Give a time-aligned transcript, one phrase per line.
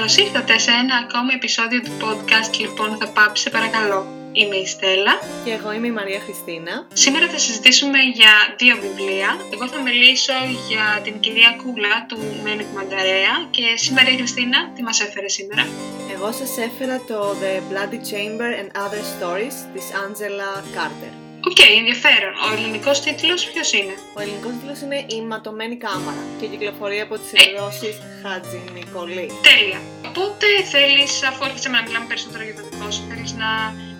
[0.00, 4.06] Καλώς ήρθατε σε ένα ακόμη επεισόδιο του podcast λοιπόν θα πάψεις παρακαλώ.
[4.32, 5.14] Είμαι η Στέλλα.
[5.44, 6.86] Και εγώ είμαι η Μαρία Χριστίνα.
[6.92, 9.28] Σήμερα θα συζητήσουμε για δύο βιβλία.
[9.52, 10.32] Εγώ θα μιλήσω
[10.68, 15.28] για την κυρία Κούλα του Μένη Κουμανταρέα και σήμερα η Μαρία Χριστίνα τι μας έφερε
[15.28, 15.66] σήμερα;
[16.14, 21.19] Εγώ σας έφερα το The Bloody Chamber and Other Stories της Άντζελα Κάρτερ.
[21.48, 22.32] OK, okay, ενδιαφέρον.
[22.46, 27.14] Ο ελληνικός τίτλος ποιος είναι; Ο ελληνικός τίτλος είναι «Η ματωμένη κάμαρα» και κυκλοφορεί από
[27.18, 29.26] τις εκδόσεις Χατζη Νικολή.
[29.48, 29.80] Τέλεια.
[30.10, 33.50] Οπότε θέλεις, αφού αρχίσαμε να μιλάμε περισσότερο για το δικό σου, θέλεις να,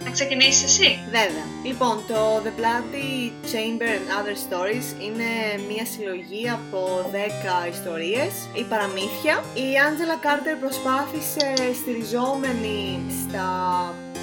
[0.04, 1.46] να ξεκινήσεις εσύ; Βέβαια.
[1.68, 3.10] Λοιπόν, το The Bloody
[3.50, 5.30] Chamber and Other Stories είναι
[5.70, 6.78] μια συλλογή από
[7.12, 9.34] 10 ιστορίες ή παραμύθια.
[9.64, 11.46] Η Άντζελα Κάρτερ προσπάθησε
[11.80, 12.80] στηριζόμενη
[13.22, 13.48] στα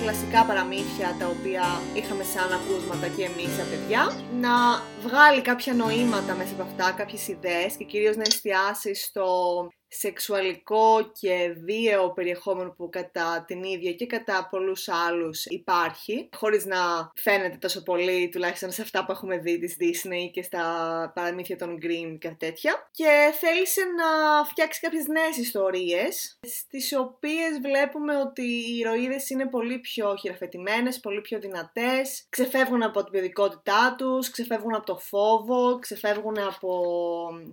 [0.01, 4.03] κλασικά παραμύθια τα οποία είχαμε σαν ακούσματα και εμείς σαν παιδιά.
[4.39, 4.53] Να
[5.05, 9.27] βγάλει κάποια νοήματα μέσα από αυτά, κάποιες ιδέες και κυρίως να εστιάσει στο
[9.87, 17.11] σεξουαλικό και βίαιο περιεχόμενο που κατά την ίδια και κατά πολλούς άλλους υπάρχει, χωρίς να
[17.15, 20.61] φαίνεται τόσο πολύ, τουλάχιστον σε αυτά που έχουμε δει της Disney και στα
[21.15, 22.89] παραμύθια των Grimm και τέτοια.
[22.91, 29.79] Και θέλησε να φτιάξει κάποιες νέες ιστορίες, στις οποίες βλέπουμε ότι οι ηρωίδες είναι πολύ
[29.79, 36.37] πιο χειραφετημένες, πολύ πιο δυνατές, ξεφεύγουν από την παιδικότητά τους, ξεφεύγουν από το φόβο, ξεφεύγουν
[36.39, 36.83] από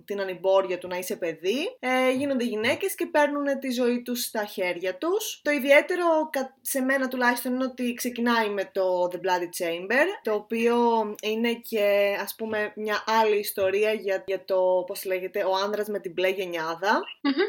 [0.05, 4.45] την ανυμπόρια του να είσαι παιδί, ε, γίνονται γυναίκες και παίρνουν τη ζωή τους στα
[4.45, 5.39] χέρια τους.
[5.43, 6.29] Το ιδιαίτερο
[6.61, 10.75] σε μένα τουλάχιστον είναι ότι ξεκινάει με το The Bloody Chamber, το οποίο
[11.21, 15.99] είναι και ας πούμε μια άλλη ιστορία για, για το, πώς λέγεται, ο άνδρας με
[15.99, 16.29] την μπλε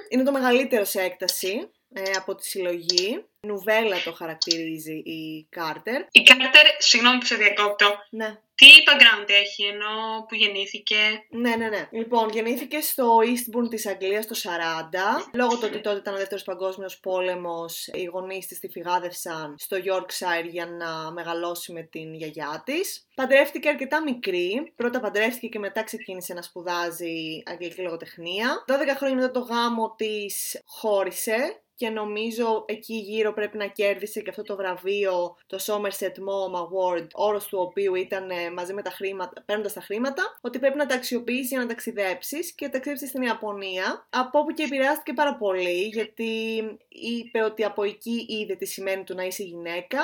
[0.08, 1.50] Είναι το μεγαλύτερο σε έκταση.
[1.50, 1.75] ε,
[2.16, 3.24] από τη συλλογή.
[3.40, 6.00] Νουβέλα το χαρακτηρίζει η Κάρτερ.
[6.10, 7.86] Η Κάρτερ, συγγνώμη που σε διακόπτω.
[8.10, 8.38] Ναι.
[8.54, 10.96] Τι background έχει ενώ που γεννήθηκε;
[11.30, 11.88] Ναι, ναι, ναι.
[11.90, 15.30] Λοιπόν, γεννήθηκε στο Eastbourne της Αγγλίας το 40.
[15.32, 19.76] Λόγω του ότι τότε ήταν ο δεύτερος παγκόσμιος πόλεμος, οι γονείς της τη φυγάδευσαν στο
[19.76, 23.06] Yorkshire για να μεγαλώσει με την γιαγιά της.
[23.14, 24.72] Παντρεύτηκε αρκετά μικρή.
[24.76, 28.64] Πρώτα παντρεύτηκε και μετά ξεκίνησε να σπουδάζει αγγλική λογοτεχνία.
[28.68, 34.30] 12 χρόνια μετά το γάμο της χώρισε και νομίζω εκεί γύρω πρέπει να κέρδισε και
[34.30, 38.90] αυτό το βραβείο, το Somerset Maugham Award, όρος του οποίου ήταν ε, μαζί με τα
[38.90, 43.22] χρήματα, παίρνοντας τα χρήματα, ότι πρέπει να τα αξιοποιήσεις για να ταξιδέψεις και ταξίδεψε στην
[43.22, 46.32] Ιαπωνία, από όπου και επηρεάστηκε πάρα πολύ, γιατί
[46.88, 50.00] είπε ότι από εκεί είδε τι σημαίνει του να είσαι γυναίκα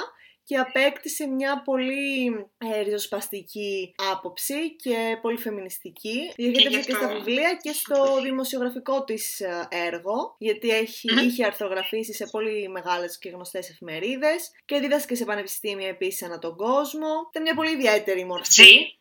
[0.52, 2.26] και απέκτησε μια πολύ
[2.58, 6.32] ε, ριζοσπαστική άποψη και πολύ φεμινιστική.
[6.36, 12.12] Διοχέτευσε και, και στα βιβλία και στο δημοσιογραφικό της ε, έργο, γιατί έχει, είχε αρθρογραφήσει
[12.12, 17.08] σε πολύ μεγάλες και γνωστές εφημερίδες και δίδασκε σε πανεπιστήμια επίσης ανά τον κόσμο.
[17.30, 18.98] Ήταν μια πολύ ιδιαίτερη μορφή.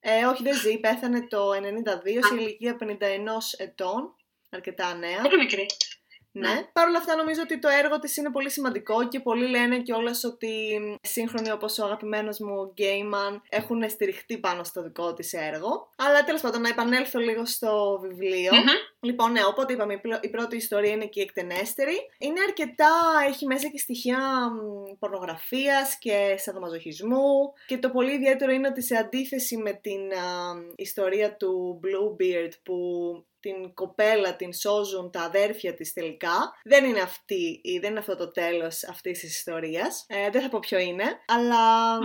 [0.00, 0.78] Ε, όχι, δεν ζει.
[0.78, 1.54] Πέθανε το 92
[2.28, 2.84] σε ηλικία 51
[3.56, 4.14] ετών.
[4.50, 5.20] Αρκετά νέα.
[5.22, 5.66] Πολύ μικρή.
[6.38, 6.48] Ναι.
[6.48, 6.62] ναι.
[6.72, 10.24] Παρ' όλα αυτά νομίζω ότι το έργο της είναι πολύ σημαντικό και πολλοί λένε κιόλας
[10.24, 10.50] ότι
[11.02, 15.90] σύγχρονοι όπως ο αγαπημένος μου Γκέιμαν έχουν στηριχτεί πάνω στο δικό της έργο.
[15.96, 18.52] Αλλά τέλος πάντων να επανέλθω λίγο στο βιβλιο
[19.00, 21.96] Λοιπόν, ναι, οπότε είπαμε, η πρώτη ιστορία είναι και η εκτενέστερη.
[22.18, 22.90] Είναι αρκετά,
[23.28, 24.18] έχει μέσα και στοιχεία
[24.98, 27.52] πορνογραφίας και σαδομαζοχισμού.
[27.66, 30.00] Και το πολύ ιδιαίτερο είναι ότι σε αντίθεση με την
[30.76, 32.74] ιστορία του Bluebeard που
[33.40, 36.54] την κοπέλα την σώζουν τα αδέρφια της τελικά.
[36.64, 40.04] Δεν είναι αυτή, δεν είναι αυτό το τέλος αυτής της ιστορίας.
[40.08, 41.98] Ε, δεν θα πω ποιο είναι, αλλά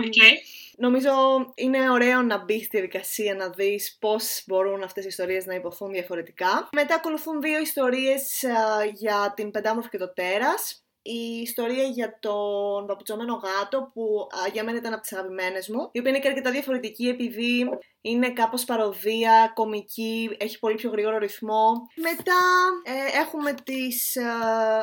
[0.76, 1.10] νομίζω
[1.54, 5.92] είναι ωραίο να μπει στη διαδικασία να δεις πώς μπορούν αυτές οι ιστορίες να υποθούν
[5.92, 6.68] διαφορετικά.
[6.72, 8.52] Μετά ακολουθούν δύο ιστορίες ε,
[8.92, 14.78] για την πεντάμορφη και το τέρας η ιστορία για τον παπουτσωμένο γάτο που για μένα
[14.78, 17.68] ήταν από τις αγαπημένες μου η οποία είναι και αρκετά διαφορετική επειδή
[18.00, 21.70] είναι κάπως παροδία, κομική, έχει πολύ πιο γρήγορο ρυθμό.
[21.96, 22.40] Μετά
[22.84, 24.22] ε, έχουμε τις ε,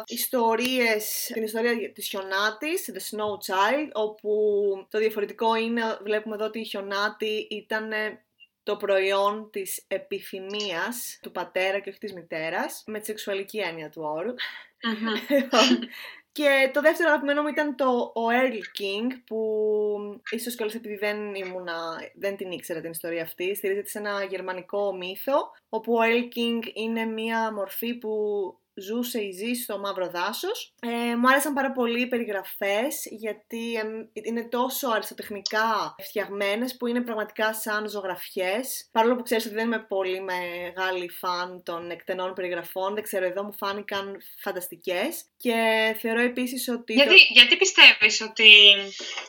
[0.05, 4.31] ιστορίες, την ιστορία της Χιονάτης, The Snow Child, όπου
[4.89, 7.91] το διαφορετικό είναι, βλέπουμε εδώ ότι η Χιονάτη ήταν
[8.63, 14.01] το προϊόν της επιθυμίας του πατέρα και όχι της μητέρας, με τη σεξουαλική έννοια του
[14.03, 14.33] ορου
[16.33, 21.36] Και το δεύτερο αγαπημένο μου ήταν το ο Earl King, που ίσως κιόλας επειδή δεν,
[21.36, 26.38] ήμουνα, δεν την ήξερα την ιστορία αυτή, στηρίζεται σε ένα γερμανικό μύθο, όπου ο Earl
[26.38, 28.12] King είναι μια μορφή που
[28.73, 30.73] ζούσε ή ζει στο μαύρο δάσος.
[30.81, 33.79] Ε, μου άρεσαν πάρα πολύ οι περιγραφές γιατί
[34.12, 38.89] είναι τόσο αριστοτεχνικά φτιαγμένες που είναι πραγματικά σαν ζωγραφιές.
[38.91, 43.44] Παρόλο που ξέρεις ότι δεν είμαι πολύ μεγάλη φαν των εκτενών περιγραφών, δεν ξέρω, εδώ
[43.44, 45.56] μου φάνηκαν φανταστικές και
[46.00, 46.94] θεωρώ επίσης ότι...
[46.94, 48.50] Γιατί, γιατί πιστεύεις ότι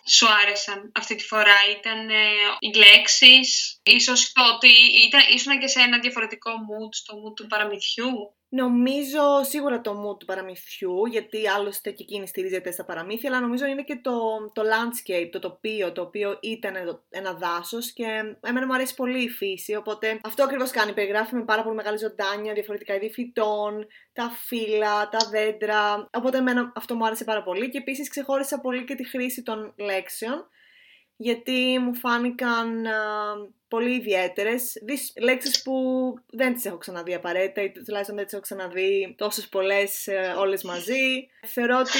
[0.08, 2.14] σου άρεσαν αυτή τη φορά, ήταν ε,
[2.58, 4.70] οι λέξεις, ίσως το ότι
[5.06, 10.18] ήταν, ήσουν και σε ένα διαφορετικό mood, στο mood του παραμυθιού; Νομίζω σίγουρα το mood
[10.18, 14.12] του παραμυθιού, γιατί άλλωστε και εκείνη στηρίζεται στα παραμύθια, αλλά νομίζω είναι και το,
[14.52, 18.04] το landscape, το τοπίο, το οποίο ήταν ένα δάσος και
[18.40, 20.92] εμένα μου αρέσει πολύ η φύση, οπότε αυτό ακριβώς κάνει.
[20.92, 26.08] Περιγράφει με πάρα πολύ μεγάλη ζωντάνια, διαφορετικά είδη φυτών, τα φύλλα, τα δέντρα.
[26.12, 29.74] Οπότε εμένα αυτό μου άρεσε πάρα πολύ και επίσης ξεχώρισα πολύ και τη χρήση των
[29.76, 30.46] λέξεων
[31.16, 32.86] γιατί μου φάνηκαν
[33.74, 34.82] πολύ ιδιαίτερες.
[35.20, 35.74] Λέξεις που
[36.30, 40.62] δεν τις έχω ξαναδεί απαραίτητα, ή τουλάχιστον δεν τις έχω ξαναδεί τόσες πολλές ε, όλες
[40.62, 41.28] μαζί.
[41.46, 41.98] Θεωρώ ότι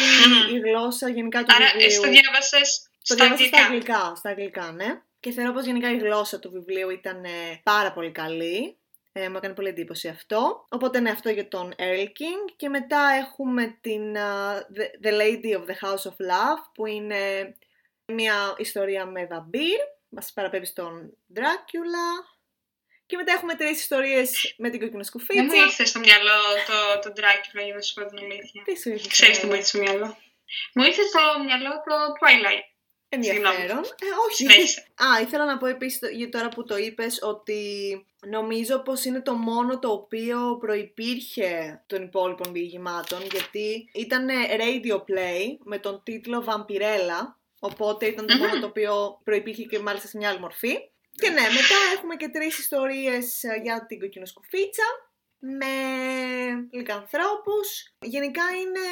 [0.54, 2.00] η γλώσσα γενικά του Άρα, βιβλίου.
[2.00, 3.56] Άρα, το διάβασες στα, αγγλικά.
[3.56, 5.00] στα αγγλικά; Στα αγγλικά, ναι.
[5.20, 8.76] Και θεωρώ πως γενικά η γλώσσα του βιβλίου ήταν ε, πάρα πολύ καλή.
[9.12, 10.66] Ε, μου έκανε πολύ εντύπωση αυτό.
[10.68, 12.52] Οπότε ναι, αυτό για τον Earl King.
[12.56, 14.16] Και μετά έχουμε την
[14.76, 17.54] the, the Lady of the House of Love, που είναι
[18.06, 19.80] μια ιστορία με βαμπύρ,
[20.12, 22.08] μας παραπέμπει στον Ντράκιουλα.
[23.06, 25.42] Και μετά έχουμε τρεις ιστορίες με την κόκκινη σκουφίτσα.
[25.42, 28.62] Δεν μου ήρθε στο μυαλό το, το Ντράκιουλα, για να σου πω την αλήθεια.
[28.64, 30.16] Τι σου ήρθε; Ξέρεις τι μου ήρθε στο μυαλό.
[30.74, 32.66] Μου ήρθε στο μυαλό το Twilight.
[33.08, 33.78] Ενδιαφέρον.
[33.78, 34.46] Ε, όχι.
[35.04, 37.60] Α, ήθελα να πω επίσης, για τώρα που το είπες, ότι
[38.26, 44.28] νομίζω πως είναι το μόνο το οποίο προϋπήρχε των υπόλοιπων διηγημάτων, γιατί ήταν
[44.60, 50.08] radio play με τον τίτλο Vampirella, Οπότε ήταν το μόνο το οποίο προϋπήρχε και μάλιστα
[50.08, 50.74] σε μια άλλη μορφή.
[51.10, 54.82] Και ναι, μετά έχουμε και τρεις ιστορίες ε, για την κοκκινοσκουφίτσα
[55.38, 55.74] με
[56.70, 57.94] λικανθρώπους.
[58.00, 58.86] Γενικά είναι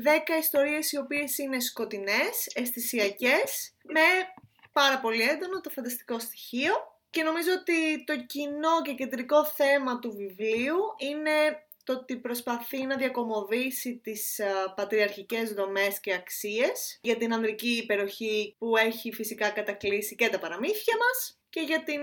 [0.00, 4.06] δέκα ιστορίες οι οποίες είναι σκοτεινές, αισθησιακές, με
[4.72, 6.74] πάρα πολύ έντονο το φανταστικό στοιχείο.
[7.10, 12.96] Και νομίζω ότι το κοινό και κεντρικό θέμα του βιβλίου είναι το ότι προσπαθεί να
[12.96, 20.14] διακομωδήσει τις α, πατριαρχικές δομές και αξίες για την ανδρική υπεροχή που έχει φυσικά κατακλείσει
[20.14, 22.00] και τα παραμύθια μας και για, την,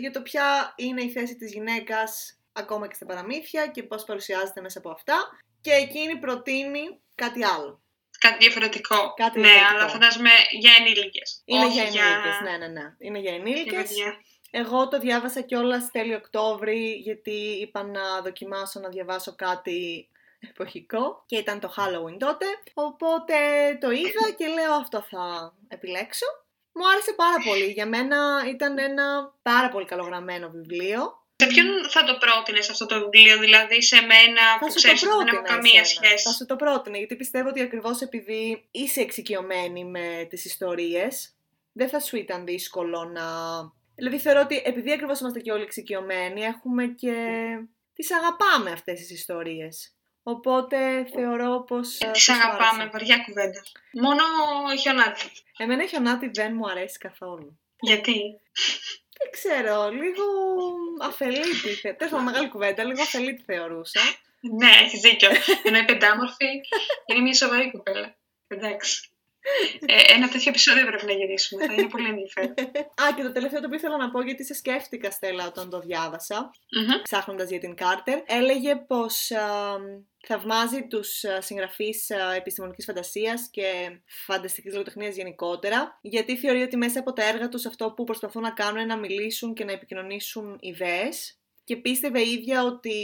[0.00, 4.60] για το ποια είναι η θέση της γυναίκας ακόμα και στα παραμύθια και πώς παρουσιάζεται
[4.60, 7.82] μέσα από αυτά και εκείνη προτείνει κάτι άλλο.
[8.18, 9.14] Κάτι διαφορετικό.
[9.16, 11.42] Κάτι ναι, αλλά φαντάζομαι για ενήλικες.
[11.44, 12.94] Είναι για ενήλικες, ναι, ναι, ναι.
[12.98, 13.90] Είναι για ενήλικες.
[14.54, 20.08] Εγώ το διάβασα κιόλας τέλειο Οκτώβρη, γιατί είπα να δοκιμάσω να διαβάσω κάτι
[20.50, 22.46] εποχικό και ήταν το Halloween τότε.
[22.74, 23.34] Οπότε
[23.80, 26.26] το είδα και λέω αυτό θα επιλέξω.
[26.72, 27.64] Μου άρεσε πάρα πολύ.
[27.64, 31.20] Για μένα ήταν ένα πάρα πολύ καλογραμμένο βιβλίο.
[31.36, 35.26] Σε ποιον θα το πρότεινες αυτό το βιβλίο, δηλαδή σε μένα που ξέρεις ότι δεν
[35.26, 40.26] έχω καμία σχέση; Θα σου το πρότεινε, γιατί πιστεύω ότι ακριβώς επειδή είσαι εξοικειωμένη με
[40.30, 41.34] τις ιστορίες,
[41.72, 43.22] δεν θα σου ήταν δύσκολο να
[43.94, 47.14] Δηλαδή θεωρώ ότι επειδή ακριβώς είμαστε και όλοι εξοικειωμένοι, έχουμε και...
[47.94, 49.94] τις αγαπάμε αυτές τις ιστορίες.
[50.22, 52.00] Οπότε θεωρώ πως...
[52.00, 53.62] Ε, τις αγαπάμε, βαριά κουβέντα.
[53.92, 54.22] Μόνο
[54.80, 55.30] χιονάτι.
[55.56, 57.58] Εμένα χιονάτι δεν μου αρέσει καθόλου.
[57.80, 58.40] Γιατί;
[59.18, 60.24] Δεν ξέρω, λίγο
[61.02, 61.94] αφελίτη.
[61.98, 64.00] Τέλος μεγάλη κουβέντα, λίγο αφελίτη θεωρούσα.
[64.40, 65.28] Ναι, έχεις δίκιο.
[65.62, 66.46] Ενώ η πεντάμορφη
[67.06, 68.16] είναι μια σοβαρή κουβέντα.
[68.48, 69.10] Εντάξει.
[69.86, 71.66] Ε, ένα τέτοιο επεισόδιο πρέπει να γυρίσουμε.
[71.66, 72.54] Θα είναι πολύ ενδιαφέρον.
[73.02, 75.80] Α, και το τελευταίο το οποίο ήθελα να πω, γιατί σε σκέφτηκα, Στέλλα, όταν το
[75.80, 77.02] διάβασα, mm-hmm.
[77.02, 79.30] ψάχνοντας για την Κάρτερ, έλεγε πως
[80.26, 87.28] θαυμάζει τους συγγραφείς επιστημονικής φαντασίας και φανταστικής λογοτεχνίας γενικότερα, γιατί θεωρεί ότι μέσα από τα
[87.28, 91.76] έργα τους αυτό που προσπαθούν να κάνουν είναι να μιλήσουν και να επικοινωνήσουν ιδέες και
[91.76, 92.94] πίστευε η ίδια ότι,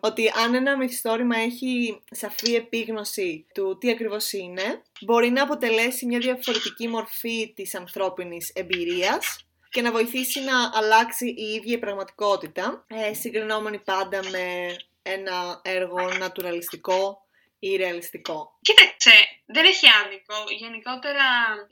[0.00, 6.18] ότι αν ένα μυθιστόρημα έχει σαφή επίγνωση του τι ακριβώς είναι, μπορεί να αποτελέσει μια
[6.18, 13.14] διαφορετική μορφή της ανθρώπινης εμπειρίας και να βοηθήσει να αλλάξει η ίδια η πραγματικότητα, ε,
[13.14, 17.26] συγκρινόμενη πάντα με ένα έργο νατουραλιστικό
[17.58, 18.58] ή ρεαλιστικό.
[18.60, 19.10] Κοίταξε,
[19.46, 20.34] δεν έχει άδικο.
[20.58, 21.24] Γενικότερα,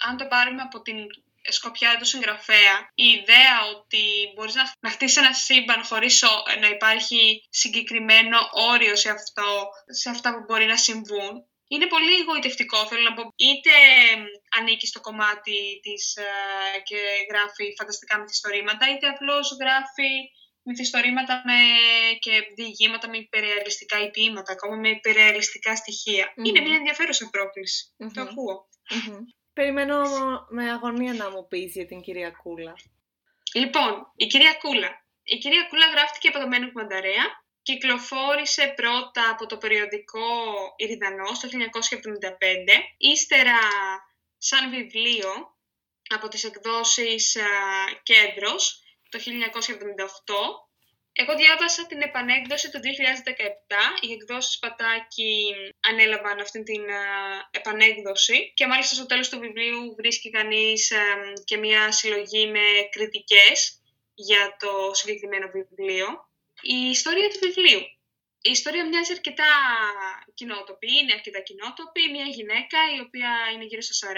[0.09, 0.97] αν το πάρουμε από την
[1.49, 6.25] σκοπιά του συγγραφέα η ιδέα ότι μπορείς να, να χτίσεις ένα σύμπαν χωρίς
[6.61, 12.87] να υπάρχει συγκεκριμένο όριο σε, αυτό, σε αυτά που μπορεί να συμβούν είναι πολύ εγωιτευτικό,
[12.87, 13.23] θέλω να πω.
[13.37, 13.71] Είτε
[14.59, 16.23] ανήκει στο κομμάτι της ε,
[16.89, 16.99] και
[17.31, 20.11] γράφει φανταστικά μυθιστορήματα, είτε απλώς γράφει
[20.63, 21.59] μυθιστορήματα με,
[22.19, 25.73] και διηγήματα με υπερεαλιστικά ή ποίηματα, ακόμα με υπερεαλιστικά
[26.45, 27.25] Είναι μια ενδιαφέρουσα
[28.15, 28.69] Το ακούω.
[29.59, 29.99] Περιμένω
[30.49, 32.75] με αγωνία να μου πεις για την κυρία Κούλα.
[33.55, 35.05] Λοιπόν, η κυρία Κούλα.
[35.23, 37.25] Η κυρία Κούλα γράφτηκε από το Μένουκ Μανταρέα.
[37.63, 40.27] Κυκλοφόρησε πρώτα από το περιοδικό
[40.77, 41.53] Ιριδανός το 1975.
[42.97, 43.59] Ύστερα
[44.39, 45.57] σαν βιβλίο
[46.15, 47.37] από τις εκδόσεις
[48.03, 50.66] Κέντρος το 1978
[51.19, 52.87] εγώ διάβασα την επανέκδοση του 2017.
[54.01, 56.85] Οι εκδόσεις Πατάκη ανέλαβαν αυτή την
[57.51, 60.93] επανέκδοση και μάλιστα στο τέλος του βιβλίου βρίσκει κανείς
[61.45, 63.81] και μια συλλογή με κριτικές
[64.15, 66.07] για το συγκεκριμένο βιβλίο.
[66.63, 67.81] Η ιστορία του βιβλίου
[68.41, 69.53] Η ιστορία μοιάζει αρκετά
[70.35, 72.11] κοινότοπη, είναι αρκετά κοινότοπη.
[72.11, 74.13] Μια γυναίκα η οποία είναι γύρω στα 40,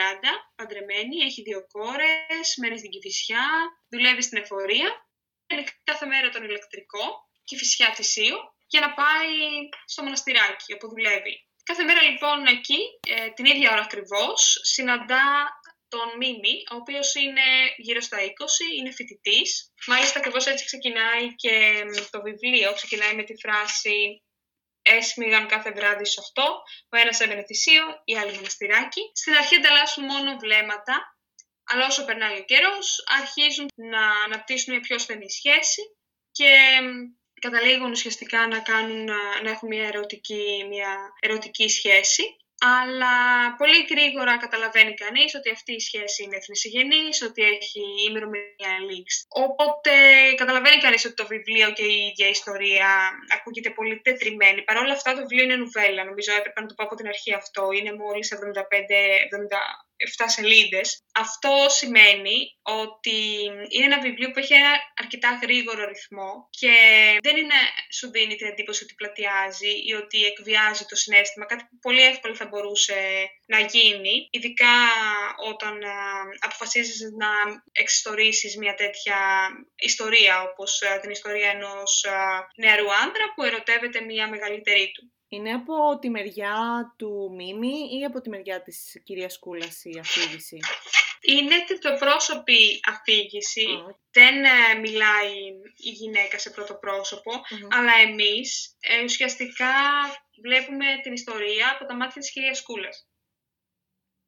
[0.57, 3.47] παντρεμένη, έχει δύο κόρες, μένει στην Κηφισιά,
[3.89, 5.08] δουλεύει στην εφορία.
[5.49, 7.05] Είναι κάθε μέρα τον ηλεκτρικό,
[7.45, 8.37] Κηφισιά Θησίου,
[8.67, 9.33] για να πάει
[9.85, 11.47] στο μοναστηράκι όπου δουλεύει.
[11.63, 15.27] Κάθε μέρα λοιπόν εκεί, ε, την ίδια ώρα ακριβώς, συναντά
[15.89, 19.73] τον Μίμη, ο οποίος είναι γύρω στα 20, είναι φοιτητής.
[19.87, 24.23] Μάλιστα ακριβώς έτσι ξεκινάει και το βιβλίο, ξεκινάει με τη φράση
[24.83, 26.43] έσμιγαν κάθε βράδυ στις 8,
[26.89, 29.03] ο ένας έμενε θυσίο, η άλλη μοναστηράκι.
[29.15, 31.18] Στην αρχή ανταλλάσσουν μόνο βλέμματα,
[31.69, 35.83] αλλά όσο περνάει ο καιρός, αρχίζουν να αναπτύσσουν μια πιο στενή σχέση
[36.31, 36.53] και
[37.41, 39.05] καταλήγουν ουσιαστικά να, κάνουν,
[39.43, 43.15] να έχουν μια ερωτική, μια ερωτική σχέση αλλά
[43.57, 49.25] πολύ γρήγορα καταλαβαίνει κανείς ότι αυτή η σχέση είναι εθνισυγενής, ότι έχει ημερομηνία λήξη.
[49.29, 49.93] Οπότε
[50.37, 52.89] καταλαβαίνει κανείς ότι το βιβλίο και η ίδια ιστορία
[53.37, 54.63] ακούγεται πολύ τετριμένη.
[54.63, 57.35] Παρ' όλα αυτά το βιβλίο είναι νουβέλα, νομίζω έπρεπε να το πω από την αρχή
[57.35, 57.63] αυτό.
[57.73, 58.39] Είναι μόλις 75-70
[60.19, 61.03] 7 σελίδες.
[61.15, 63.17] Αυτό σημαίνει ότι
[63.69, 66.75] είναι ένα βιβλίο που έχει ένα αρκετά γρήγορο ρυθμό και
[67.23, 67.59] δεν είναι,
[67.93, 72.35] σου δίνει την εντύπωση ότι πλατιάζει ή ότι εκβιάζει το συνέστημα, κάτι που πολύ εύκολα
[72.35, 74.77] θα μπορούσε να γίνει, ειδικά
[75.53, 75.79] όταν
[76.39, 77.29] αποφασίζεις να
[77.73, 79.19] εξιστορήσεις μια τέτοια
[79.77, 82.05] ιστορία, όπως την ιστορία ενός
[82.57, 85.13] νεαρού άντρα που ερωτεύεται μια μεγαλύτερη του.
[85.29, 86.57] Είναι από τη μεριά
[86.97, 90.59] του Μίμη ή από τη μεριά της κυρίας Κούλας η αφήγηση;
[91.21, 93.67] Είναι τριτοπρόσωπη αφήγηση.
[94.11, 95.35] Δεν ε, μιλάει
[95.77, 96.81] η γυναίκα σε πρώτο
[97.71, 99.73] αλλά εμείς ε, ουσιαστικά
[100.43, 103.07] βλέπουμε την ιστορία από τα μάτια της κυρίας Κούλας.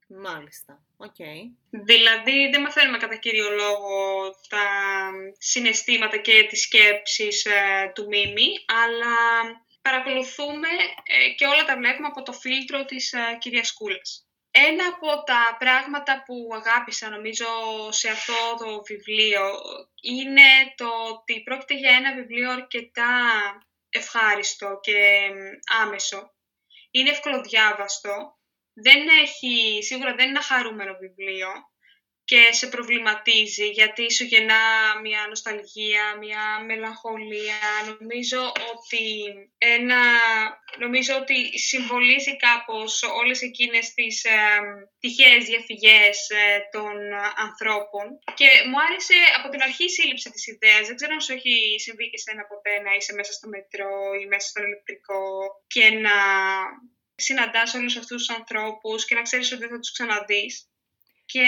[0.07, 0.85] Μάλιστα.
[0.99, 1.39] Okay.
[1.71, 4.67] Δηλαδή δεν μαθαίνουμε κατά κύριο λόγο τα
[5.39, 8.49] συναισθήματα και τις σκέψεις ε, του Μίμη,
[8.85, 9.17] αλλά
[9.83, 10.69] παρακολουθούμε
[11.03, 14.25] ε, και όλα τα βλέπουμε από το φίλτρο της ε, κυρίας Κούλας.
[14.51, 17.47] Ένα από τα πράγματα που αγάπησα νομίζω
[17.91, 19.61] σε αυτό το βιβλίο
[20.03, 23.13] είναι το ότι πρόκειται για ένα βιβλίο αρκετά
[23.89, 25.29] ευχάριστο και
[25.83, 26.35] άμεσο.
[26.91, 28.39] Είναι ευκολοδιάβαστο.
[28.73, 31.49] Δεν έχει, σίγουρα δεν είναι ένα χαρούμενο βιβλίο,
[32.31, 34.63] και σε προβληματίζει γιατί σου γεννά
[35.03, 37.61] μια νοσταλγία, μια μελαγχολία.
[37.91, 38.41] Νομίζω
[38.73, 39.05] ότι,
[39.59, 40.01] ένα,
[40.79, 44.39] νομίζω ότι συμβολίζει κάπως όλες εκείνες τις ε,
[45.01, 46.95] τυχαίες διαφυγές ε, των
[47.47, 48.05] ανθρώπων
[48.39, 50.87] και μου άρεσε από την αρχή η σύλληψη της ιδέας.
[50.87, 54.25] Δεν ξέρω αν σου έχει συμβεί και σένα ποτέ να είσαι μέσα στο μετρό ή
[54.33, 55.25] μέσα στο ηλεκτρικό
[55.75, 56.17] και να
[57.15, 60.70] συναντάς όλους αυτούς τους ανθρώπους και να ξέρεις ότι δεν θα τους ξαναδείς
[61.33, 61.47] και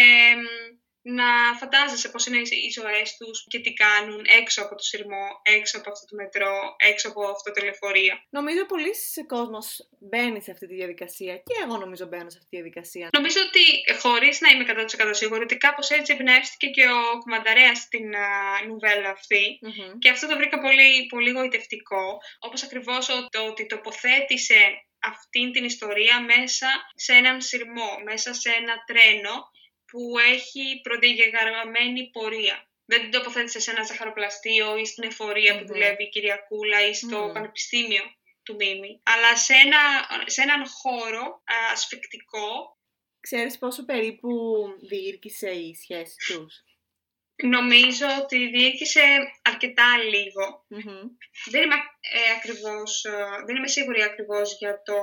[1.03, 1.29] να
[1.61, 5.91] φαντάζεσαι πώς είναι οι ζωές τους και τι κάνουν έξω από το σειρμό, έξω από
[5.91, 6.55] αυτό το μετρό,
[6.91, 8.15] έξω από αυτό το λεωφορείο.
[8.31, 8.93] Νομίζω πολλοί
[9.27, 9.67] κόσμος
[10.01, 13.09] μπαίνει σε αυτή τη διαδικασία και εγώ νομίζω μπαίνω σε αυτή τη διαδικασία.
[13.19, 13.65] Νομίζω ότι
[14.03, 14.65] χωρίς να είμαι
[15.09, 19.59] 100% σίγουρη ότι κάπως έτσι εμπνεύστηκε και ο Κουμανταρέας στην uh, νουβέλα αυτη
[19.99, 22.05] και αυτό το βρήκα πολύ, πολύ γοητευτικό.
[22.39, 24.61] Όπως ακριβώς το ότι τοποθέτησε
[25.03, 29.35] αυτήν την ιστορία μέσα σε έναν σειρμό, μέσα σε ένα τρένο
[29.93, 32.67] που έχει προδιαγεγραμμένη πορεία.
[32.85, 36.95] Δεν την τοποθέτησε σε ένα ζαχαροπλαστείο ή στην εφορία που δουλεύει η κυρία Κούλα ή
[36.95, 38.03] στο πανεπιστήμιο
[38.43, 39.79] του Μίμη, αλλά σε, ένα,
[40.27, 42.79] σε έναν χώρο ασφικτικό.
[43.21, 44.31] Ξέρεις πόσο περίπου
[44.89, 46.65] διήρκησε η σχέση τους;
[47.43, 49.01] Νομίζω ότι διήρκησε
[49.43, 49.97] αρκετά
[51.51, 53.13] Δεν, είμαι, ε, ακριβώς, ε,
[53.47, 54.99] δεν είμαι σίγουρη ακριβώς για, το,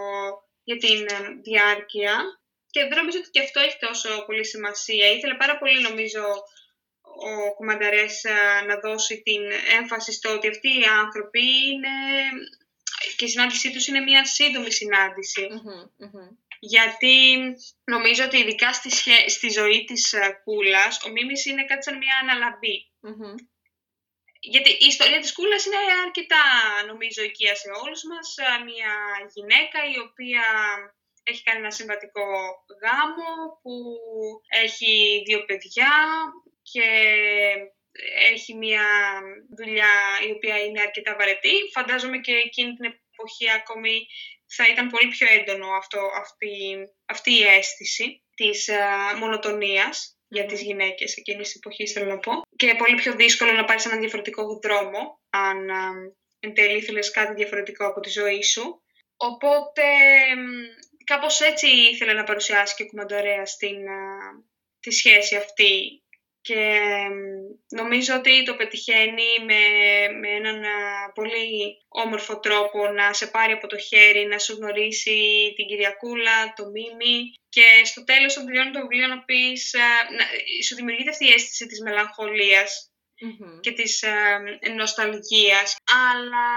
[0.63, 2.38] για την ε, διάρκεια,
[2.71, 5.11] και δεν νομίζω ότι και αυτό έχει τόσο πολύ σημασία.
[5.11, 6.23] Ήθελε πάρα πολύ, νομίζω,
[7.01, 8.25] ο Κουμανταρές
[8.67, 9.41] να δώσει την
[9.79, 11.95] έμφαση στο ότι αυτοί οι άνθρωποι είναι
[13.15, 14.71] και η συνάντησή τους είναι μια σύντομη
[16.59, 17.15] Γιατί
[17.83, 18.89] νομίζω ότι ειδικά στη,
[19.29, 22.91] στη ζωή της Κούλας, ο Μίμης είναι κάτι σαν μια αναλαμπη
[24.39, 26.43] Γιατί η ιστορία της Κούλας είναι αρκετά,
[26.87, 28.35] νομίζω, οικία σε όλους μας.
[28.65, 28.93] Μια
[29.33, 30.43] γυναίκα η οποία
[31.23, 32.27] έχει κάνει ένα συμβατικό
[32.83, 33.73] γάμο που
[34.63, 35.91] έχει δύο παιδιά
[36.61, 36.87] και
[38.31, 38.87] έχει μια
[39.57, 39.93] δουλειά
[40.27, 41.55] η οποία είναι αρκετά βαρετή.
[41.73, 44.05] Φαντάζομαι και εκείνη την εποχή ακόμη
[44.55, 46.53] θα ήταν πολύ πιο έντονο αυτό, αυτή,
[47.05, 52.31] αυτή η αίσθηση της uh, μονοτονίας για τις γυναίκες εκείνης της εποχής θέλω να πω
[52.55, 57.33] και πολύ πιο δύσκολο να πάρεις έναν διαφορετικό δρόμο αν uh, εν τέλει ήθελες κάτι
[57.33, 58.83] διαφορετικό από τη ζωή σου.
[59.17, 59.83] Οπότε
[61.11, 63.77] κάπως έτσι ήθελε να παρουσιάσει και ο Κουμαντορέα στην,
[64.79, 66.03] τη σχέση αυτή.
[66.41, 66.79] Και
[67.69, 69.61] νομίζω ότι το πετυχαίνει με,
[70.19, 70.59] με έναν
[71.13, 71.49] πολύ
[71.87, 75.17] όμορφο τρόπο να σε πάρει από το χέρι, να σου γνωρίσει
[75.55, 77.17] την Κυριακούλα, το Μίμη.
[77.49, 79.75] Και στο τέλος όταν τελειώνει το βιβλίο να πεις,
[80.17, 80.25] να,
[80.65, 82.88] σου δημιουργείται αυτή η αίσθηση της μελαγχολίας
[83.59, 85.75] και της ε, νοσταλγίας.
[86.11, 86.47] Αλλά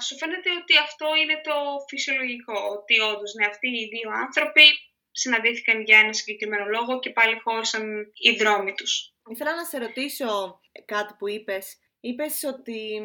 [0.00, 1.54] σου φαίνεται ότι αυτό είναι το
[1.88, 4.62] φυσιολογικό, ότι όντως ναι, αυτοί οι δύο άνθρωποι
[5.10, 9.14] συναντήθηκαν για ένα συγκεκριμένο λόγο και πάλι χώρισαν οι δρόμοι τους.
[9.30, 11.78] Ήθελα να σε ρωτήσω κάτι που είπες.
[12.00, 13.00] Είπες ότι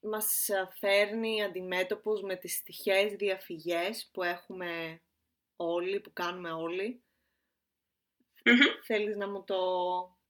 [0.00, 5.00] μας φέρνει αντιμέτωπους με τις τυχαίες διαφυγές που έχουμε
[5.56, 6.50] όλοι, που κάνουμε
[8.86, 9.56] Θέλεις να μου το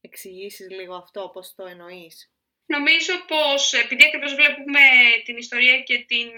[0.07, 2.31] εξηγήσεις λίγο αυτό, πώς το εννοείς;
[2.67, 4.81] Νομίζω πως επειδή ακριβώς βλέπουμε
[5.25, 6.31] την ιστορία και την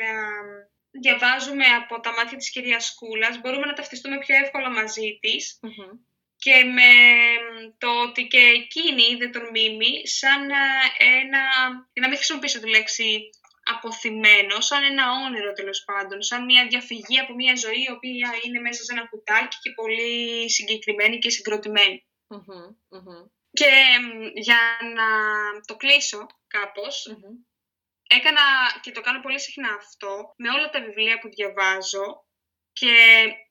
[0.91, 5.61] διαβάζουμε από τα μάτια της κυρίας Κούλας, μπορούμε να ταυτιστούμε πιο εύκολα μαζί της
[6.37, 6.91] και με
[7.79, 10.43] το ότι και εκείνη είδε τον Μίμη σαν
[11.21, 11.43] ένα,
[11.93, 13.31] για να μην χρησιμοποιήσω τη λέξη
[13.75, 18.61] αποθυμένο, σαν ένα όνειρο τέλος πάντων, σαν μια διαφυγή από μια ζωή η οποία είναι
[18.61, 22.07] μέσα σε ένα κουτάκι και πολύ συγκεκριμένη και συγκροτημενη
[23.51, 23.71] Και
[24.35, 24.61] για
[24.95, 25.09] να
[25.67, 27.07] το κλείσω καπως
[28.09, 28.41] έκανα
[28.81, 32.27] και το κάνω πολύ συχνά αυτό με όλα τα βιβλία που διαβάζω
[32.73, 32.95] και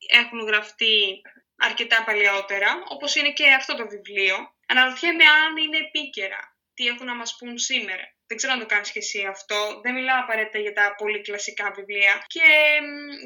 [0.07, 1.21] έχουν γραφτεί
[1.57, 4.35] αρκετά παλαιότερα, όπως είναι και αυτό το βιβλίο.
[4.67, 8.15] Αναρωτιέμαι αν είναι επίκαιρα, τι έχουν να μας πούν σήμερα.
[8.27, 9.79] Δεν ξέρω αν το κάνεις και εσύ αυτό.
[9.83, 12.23] Δεν μιλάω απαραίτητα για τα πολύ κλασικά βιβλία.
[12.27, 12.47] Και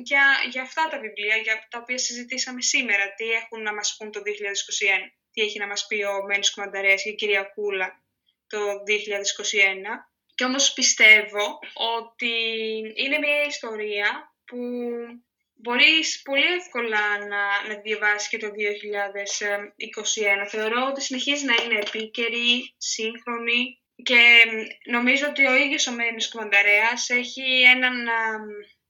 [0.03, 4.11] για, για αυτά τα βιβλία για τα οποία συζητήσαμε σήμερα, τι έχουν να μας πούν
[4.11, 5.20] το 2021.
[5.33, 8.03] Τι έχει να μας πει ο Μένος Κουμανταρέας και η κυρία Κούλα
[8.47, 10.07] το 2021.
[10.35, 12.33] Και όμως πιστεύω ότι
[12.95, 14.57] είναι μια ιστορία που
[15.53, 18.51] μπορείς πολύ εύκολα να, να διαβάσεις και το 2021.
[20.47, 24.43] Θεωρώ ότι συνεχίζει να είναι επίκαιρη, σύγχρονη και
[24.85, 28.07] νομίζω ότι ο ίδιος ο Μένης Κουμανταρέας έχει έναν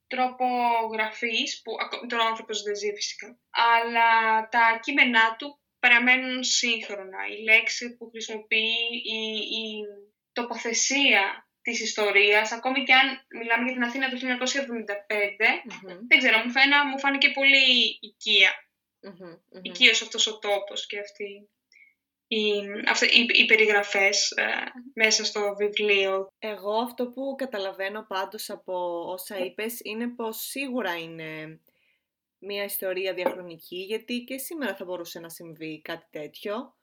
[0.08, 0.46] τρόπο
[0.94, 1.72] γραφής που
[2.08, 3.40] τώρα ο άνθρωπος δεν ζει φυσικά.
[3.50, 4.10] Αλλά
[4.50, 7.20] τα κείμενά του παραμένουν σύγχρονα.
[7.36, 8.74] Η λέξη που χρησιμοποιεί,
[9.18, 9.22] η,
[9.62, 9.66] η
[10.32, 11.24] τοποθεσία
[11.62, 13.08] της ιστορίας, ακόμη και αν
[13.40, 14.22] μιλάμε για την Αθήνα του 1975,
[16.08, 18.52] δεν ξέρω, μου, φαίνα, μου φάνηκε πολύ οικία.
[19.08, 21.50] Mm-hmm, Οικείος αυτός ο τόπος και αυτή
[22.34, 22.48] οι,
[23.12, 24.44] οι, οι περιγραφές ε,
[24.94, 26.28] μέσα στο βιβλίο.
[26.40, 31.60] Εγώ αυτό που καταλαβαίνω πάντως από όσα είπες είναι πως σίγουρα είναι
[32.42, 36.76] μια ιστορία διαχρονική γιατί και σήμερα θα μπορούσε να συμβεί κάτι τέτοιο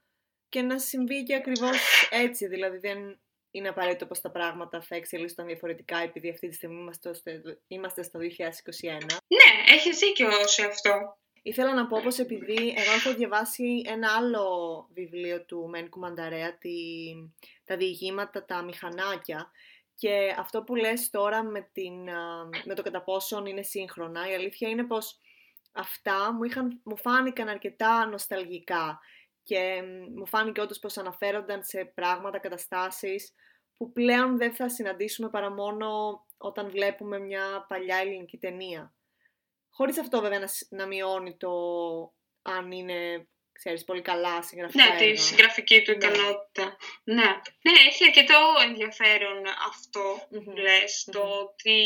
[0.48, 5.46] και να συμβεί και ακριβώς έτσι, δηλαδή δεν είναι απαραίτητο πως τα πράγματα θα εξελίσσονταν
[5.46, 7.10] διαφορετικά επειδή αυτή τη στιγμή είμαστε,
[7.66, 8.24] είμαστε στο 2021.
[9.26, 11.18] Ναι, έχεις δίκιο σε αυτό.
[11.42, 16.70] Ήθελα να πω πως επειδή εγώ έχω διαβάσει ένα άλλο βιβλίο του Μεν Κουμανταρέα, τη,
[17.64, 19.50] τα διηγήματα, τα μηχανάκια,
[19.94, 21.94] και αυτό που λες τώρα με, την,
[22.64, 25.18] με το κατά πόσον είναι σύγχρονα, η αλήθεια είναι πως
[25.78, 29.00] αυτά μου, είχαν, μου φάνηκαν αρκετά νοσταλγικά
[29.42, 29.82] και
[30.16, 33.34] μου φάνηκε όντως πως αναφέρονταν σε πράγματα, καταστάσεις
[33.76, 35.88] που πλέον δεν θα συναντήσουμε παρά μόνο
[36.36, 38.94] όταν βλέπουμε μια παλιά ελληνική ταινία.
[39.70, 41.50] Χωρίς αυτό βέβαια να, να μειώνει το
[42.42, 43.28] αν είναι,
[43.58, 45.96] ξέρεις, πολύ καλά συγγραφικά Ναι, τη συγγραφική του ναι.
[45.96, 46.76] ικανότητα.
[47.04, 47.30] Ναι.
[47.62, 51.80] ναι, έχει αρκετό ενδιαφέρον αυτό που λες, το τι,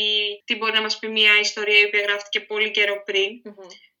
[0.45, 3.41] τι μπορεί να μας πει μια ιστορία η οποία γράφτηκε πολύ καιρό πριν.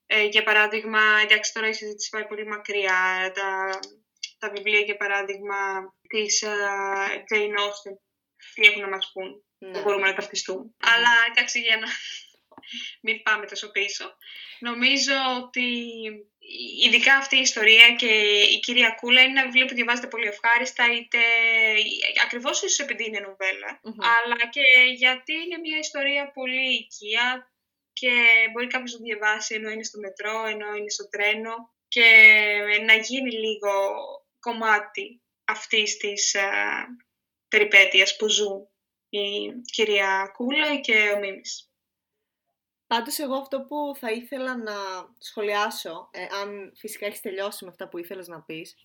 [0.05, 3.79] Ε, για παράδειγμα, εντάξει τώρα η συζήτηση πάει πολύ μακριά, τα,
[4.39, 5.57] τα βιβλία για παράδειγμα
[6.07, 7.95] της uh, Jane Austen,
[8.53, 9.81] τι έχουν να μας πούν, ναι.
[9.81, 10.73] μπορούμε να ταυτιστούμε.
[10.79, 11.87] Αλλά εντάξει για να
[13.01, 14.15] μην πάμε τόσο πίσω.
[14.59, 15.67] Νομίζω ότι
[16.83, 18.13] ειδικά αυτή η ιστορία και
[18.55, 21.17] η κυρία Κούλα είναι ένα βιβλίο που διαβάζετε πολύ ευχάριστα, είτε
[22.23, 23.35] ακριβώς ίσως επειδή είναι
[23.97, 24.61] αλλά και
[24.95, 27.51] γιατί είναι μια ιστορία πολύ οικία
[27.93, 28.11] και
[28.51, 32.07] μπορεί κάποιος να διαβάσει ενώ είναι στο μετρό, ενώ είναι στο τρένο και
[32.85, 33.71] να γίνει λίγο
[34.39, 36.49] κομμάτι αυτής της α,
[37.47, 38.67] περιπέτειας που ζουν
[39.09, 41.72] η κυρία Κούλα και ο Μίμης.
[42.93, 44.73] Πάντως εγώ αυτό που θα ήθελα να
[45.17, 48.75] σχολιάσω, ε, αν φυσικά έχεις τελειώσει με αυτά που ήθελες να πεις,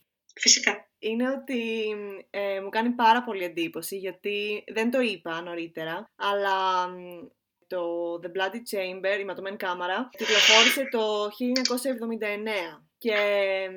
[0.41, 0.89] Φυσικά.
[0.99, 1.91] Είναι ότι
[2.31, 6.89] ε, μου κάνει πάρα πολύ εντύπωση γιατί δεν το είπα νωρίτερα, αλλά
[7.67, 13.17] το The Bloody Chamber, η ματωμένη κάμαρα, κυκλοφόρησε το 1979 και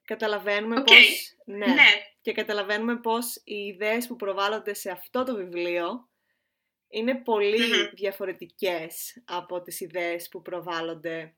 [0.06, 0.86] καταλαβαίνουμε okay.
[0.86, 1.36] πώς...
[1.46, 1.90] Ναι, ναι.
[2.22, 6.10] Και καταλαβαίνουμε πως οι ιδέες που προβάλλονται σε αυτό το βιβλίο
[6.92, 7.22] είναι
[7.94, 11.36] διαφορετικές από τις ιδέες που προβάλλονται,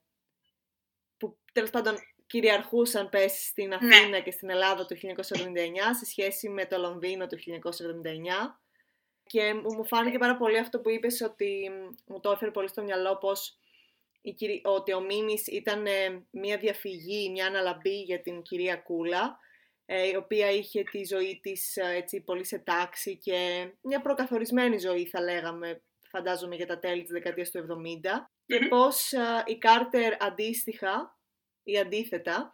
[1.17, 1.95] που τέλος πάντων
[2.27, 7.37] κυριαρχούσαν πέσει στην Αθήνα και στην Ελλάδα το 1979 σε σχέση με το Λονδίνο το
[7.37, 8.59] 1979.
[9.25, 11.71] Και μου φάνηκε πάρα πολύ αυτό που είπες ότι
[12.05, 13.57] μου το έφερε πολύ στο μυαλό πως
[14.21, 19.19] η, ότι ο Μίμης ήταν ε, μια διαφυγή, μια αναλαμπή για την κυρία Κούλα.
[19.19, 19.52] ε,
[20.11, 25.07] η οποία είχε τη ζωή της ε, έτσι, πολύ σε τάξη και μια προκαθορισμένη ζωή
[25.07, 27.65] θα λέγαμε φαντάζομαι για τα τέλη της δεκαετίας του 70
[28.45, 29.11] και πως
[29.45, 31.19] η Κάρτερ αντίστοιχα
[31.63, 32.51] ή αντίθετα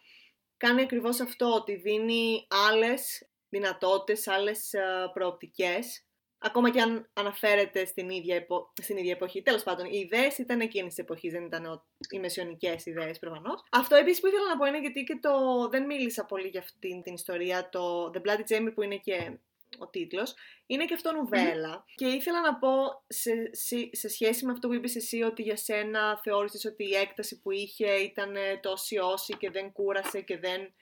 [0.58, 4.72] κάνει ακριβώς αυτό ότι δίνει άλλες δυνατότητες, άλλες
[5.14, 6.09] προοπτικές
[6.40, 8.74] ακόμα και αν αναφέρεται στην ίδια, επο...
[8.82, 9.42] στην ίδια εποχή.
[9.42, 13.64] Τέλος πάντων, οι ιδέες ήταν εκείνης της εποχής, δεν ήταν οι μεσαιωνικές ιδέες προφανώς.
[13.72, 15.68] Αυτό επίσης που ήθελα να πω είναι γιατί και το.
[15.70, 17.70] Δεν μίλησα πολύ για αυτή την ιστορία.
[17.70, 19.40] Το The Bloody Chamber που είναι και
[19.78, 20.34] ο τίτλος,
[20.66, 21.86] είναι και αυτό νουβέλα.
[21.96, 22.70] Και ήθελα να πω
[23.08, 23.50] σε,
[23.92, 27.52] σε, σχέση με αυτό που είπες εσύ, ότι για σένα θεώρησες ότι η έκταση που
[27.52, 30.74] είχε ήταν τόση όση και δεν κούρασε και δεν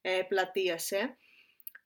[0.00, 1.16] ε, πλατείασε.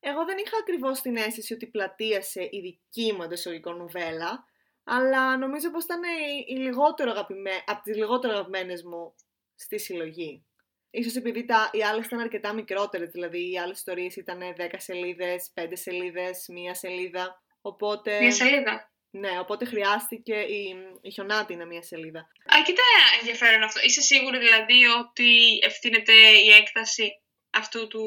[0.04, 4.44] Εγώ δεν είχα ακριβώς την αίσθηση ότι πλατείασε η δική μου εντεσσογικό νουβέλα,
[4.84, 6.00] αλλά νομίζω πως ήταν
[6.46, 7.62] η, λιγότερο αγαπημέ...
[7.66, 9.14] από τις λιγότερο αγαπημένες μου
[9.54, 10.46] στη συλλογή.
[10.90, 15.52] Ίσως επειδή τα, οι άλλες ήταν αρκετά μικρότερες, δηλαδή οι άλλες ιστορίες ήταν 10 σελίδες,
[15.60, 18.20] 5 σελίδες, μία σελίδα, οπότε...
[18.20, 18.92] Μία σελίδα.
[19.10, 22.28] Ναι, οπότε χρειάστηκε η, η χιονάτη είναι μία σελίδα.
[22.46, 22.82] Αρκετά
[23.18, 23.80] ενδιαφέρον αυτό.
[23.82, 27.21] Είσαι σίγουρη δηλαδή ότι ευθύνεται η έκταση;
[27.52, 28.04] Αυτού του,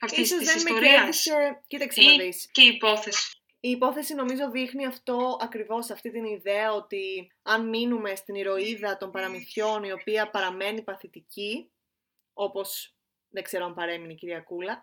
[0.00, 0.92] αυτής Ίσως της δεν ιστορίας.
[0.92, 1.62] με κέρδισε...
[1.66, 2.50] Κοίταξε να δεις.
[2.52, 3.40] Και η υπόθεση.
[3.60, 9.10] Η υπόθεση νομίζω δείχνει αυτό ακριβώς, αυτή την ιδέα ότι αν μείνουμε στην ηρωίδα των
[9.10, 11.70] παραμυθιών η οποία παραμένει παθητική,
[12.32, 12.94] όπως
[13.28, 14.80] δεν ξέρω αν παρέμεινε η κυρία Κούλα,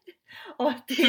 [0.70, 1.02] ότι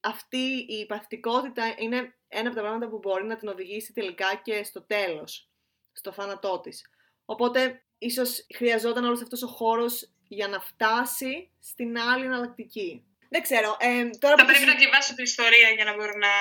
[0.00, 4.64] αυτή η παθητικότητα είναι ένα από τα πράγματα που μπορεί να την οδηγήσει τελικά και
[4.64, 5.50] στο τέλος,
[5.92, 6.86] στο θάνατό της.
[7.24, 13.04] Οπότε ίσως χρειαζόταν όλος αυτός ο χώρος για να φτάσει στην άλλη εναλλακτική.
[13.28, 13.76] Δεν ξέρω.
[13.80, 16.32] Ε, τώρα θα που πρέπει να διαβάσω την ιστορία για να μπορώ να,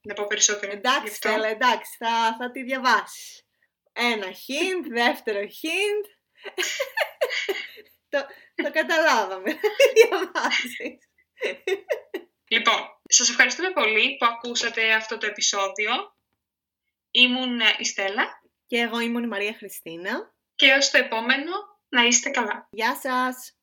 [0.00, 0.72] να πω περισσότερο.
[0.72, 3.46] Εντάξει, Στέλλα, εντάξει, θα, θα τη διαβάσεις.
[3.92, 6.06] Ένα hint, δεύτερο hint.
[8.08, 9.58] το, το καταλάβαμε.
[9.94, 10.98] διαβάσεις.
[12.48, 15.92] Λοιπόν, σας ευχαριστούμε πολύ που ακούσατε αυτό το επεισόδιο.
[17.10, 18.40] Ήμουν η Στέλλα.
[18.66, 20.34] Και εγώ ήμουν η Μαρία Χριστίνα.
[20.54, 21.52] Και ως το επόμενο,
[21.96, 22.68] να είστε καλά.
[22.70, 23.56] Γεια σας!